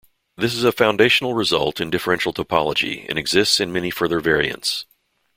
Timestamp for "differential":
1.91-2.33